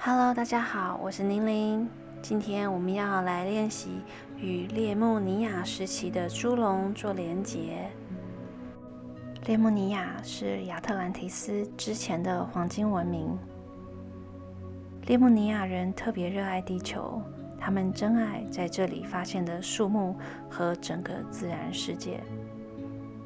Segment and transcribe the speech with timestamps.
[0.00, 1.88] Hello，大家好，我是宁玲。
[2.22, 4.00] 今天我们要来练习
[4.36, 7.90] 与列穆尼亚时期的猪笼做连结。
[9.46, 13.36] 列穆尼亚是亚特兰提斯之前的黄金文明。
[15.06, 17.20] 列穆尼亚人特别热爱地球，
[17.58, 20.16] 他们珍爱在这里发现的树木
[20.48, 22.22] 和整个自然世界。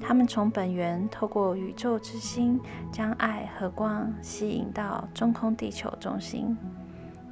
[0.00, 2.60] 他们从本源透过宇宙之心，
[2.92, 6.56] 将爱和光吸引到中空地球中心。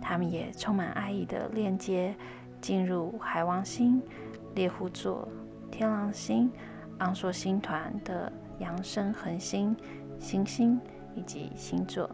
[0.00, 2.14] 他们也充满爱意的链接
[2.60, 4.02] 进入海王星、
[4.54, 5.28] 猎户座、
[5.70, 6.50] 天狼星、
[6.98, 9.76] 昂索星团的扬升恒星、
[10.18, 10.80] 行星
[11.14, 12.08] 以及星座。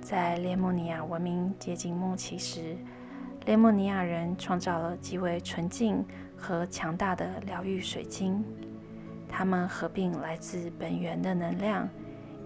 [0.00, 2.76] 在列莫尼亚文明接近末期时，
[3.44, 6.04] 列莫尼亚人创造了极为纯净
[6.36, 8.44] 和强大的疗愈水晶。
[9.28, 11.88] 它们合并来自本源的能量，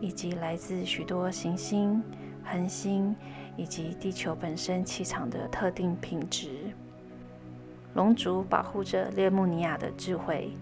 [0.00, 2.02] 以及来自许多行星、
[2.44, 3.14] 恒星
[3.56, 6.72] 以及地球本身气场的特定品质。
[7.94, 10.52] 龙族保护着列穆尼亚的智慧。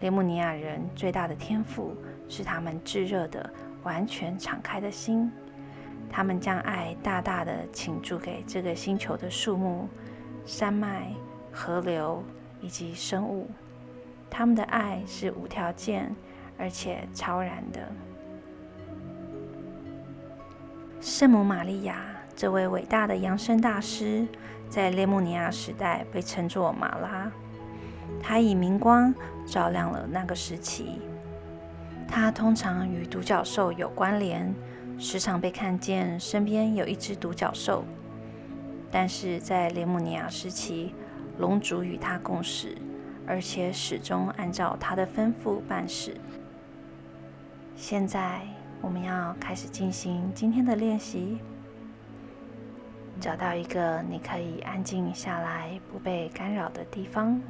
[0.00, 1.96] 列穆尼亚人最大的天赋
[2.28, 3.50] 是他们炙热的、
[3.82, 5.30] 完全敞开的心。
[6.10, 9.88] 他们将爱大大的倾注给这个星球的树木、
[10.44, 11.12] 山脉、
[11.50, 12.22] 河流
[12.60, 13.48] 以及生物。
[14.36, 16.14] 他们的爱是无条件
[16.58, 17.90] 而且超然的。
[21.00, 24.28] 圣母玛利亚这位伟大的扬声大师，
[24.68, 27.32] 在列穆尼亚时代被称作马拉。
[28.22, 29.14] 她以明光
[29.46, 31.00] 照亮了那个时期。
[32.06, 34.54] 她通常与独角兽有关联，
[34.98, 37.86] 时常被看见身边有一只独角兽。
[38.90, 40.94] 但是在列穆尼亚时期，
[41.38, 42.76] 龙族与她共事。
[43.26, 46.16] 而且始终按照他的吩咐办事。
[47.74, 48.40] 现在
[48.80, 51.38] 我们要开始进行今天的练习。
[53.18, 57.40] 找到一个你可以安静下来、不被干扰的地方。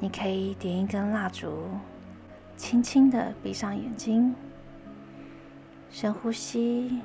[0.00, 1.68] 你可以点一根蜡烛，
[2.56, 4.34] 轻轻的闭上眼睛，
[5.90, 7.00] 深呼吸，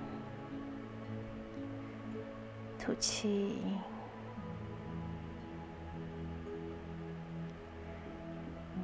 [2.79, 3.57] 吐气。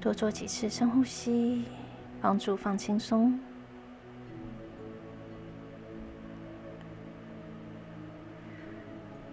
[0.06, 1.66] 多做几次深呼吸，
[2.22, 3.40] 帮助放轻松。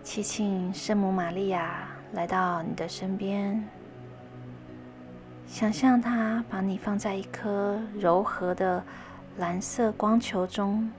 [0.02, 3.62] 祈请圣母玛利亚来到你的身边，
[5.46, 8.82] 想象她把你放在一颗柔和的
[9.36, 10.90] 蓝色光球中，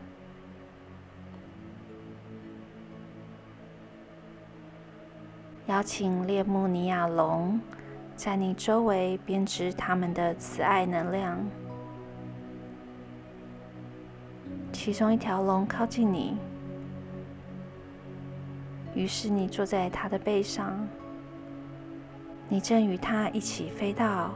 [5.65, 7.59] 邀请列穆尼亚龙。
[8.15, 11.37] 在你周围编织他们的慈爱能量。
[14.71, 16.37] 其中一条龙靠近你，
[18.93, 20.75] 于是你坐在它的背上。
[22.49, 24.31] 你正与它一起飞到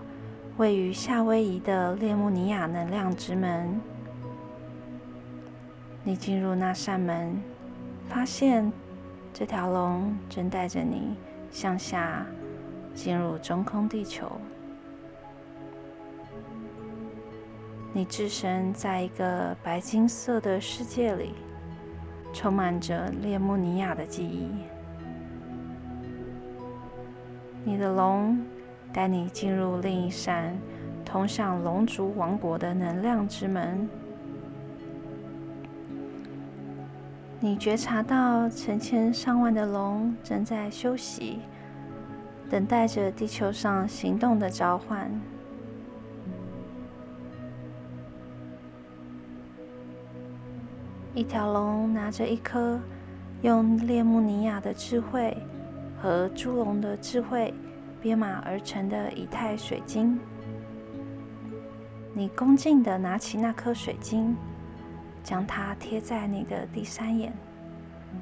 [0.58, 3.80] 位于夏威夷的列穆尼亚能量之门。
[6.04, 7.40] 你进入那扇门，
[8.08, 8.72] 发现
[9.34, 11.16] 这条龙正带着你
[11.52, 12.26] 向下。
[12.98, 14.28] 进入中空地球，
[17.94, 21.36] 你置身在一个白金色的世界里，
[22.34, 24.50] 充满着列穆尼亚的记忆。
[27.64, 28.44] 你的龙
[28.92, 30.58] 带你进入另一扇
[31.06, 33.88] 通向龙族王国的能量之门。
[37.40, 41.42] 你觉察到成千上万的龙正在休息。
[42.50, 45.12] 等待着地球上行动的召唤。
[51.14, 52.80] 一条龙拿着一颗
[53.42, 55.36] 用列穆尼亚的智慧
[56.00, 57.54] 和猪龙的智慧
[58.00, 60.20] 编码而成的以太水晶。
[62.14, 64.36] 你恭敬的拿起那颗水晶，
[65.24, 67.34] 将它贴在你的第三眼，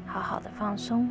[0.06, 1.10] 好好的放松。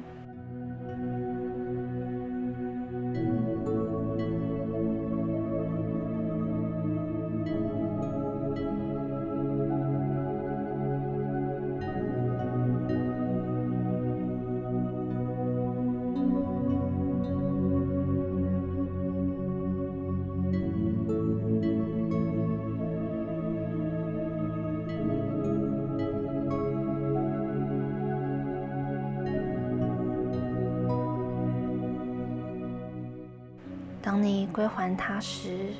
[34.14, 35.72] 当你归还它时，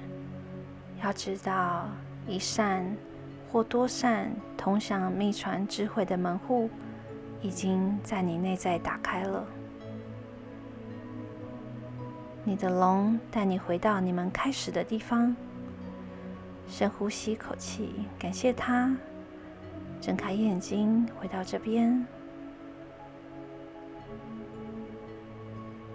[1.01, 1.87] 要知道，
[2.27, 2.85] 一扇
[3.49, 6.69] 或多扇通向秘传智慧的门户
[7.41, 9.47] 已经在你内在打开了。
[12.43, 15.37] 你的龙带你回到你们开始的地方。
[16.67, 18.97] 深呼吸一口气，感谢它。
[20.01, 22.05] 睁开眼睛，回到这边。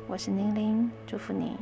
[0.08, 1.58] 我是宁玲，祝福你。